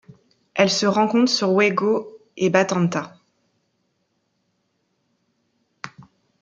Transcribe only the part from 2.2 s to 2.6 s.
et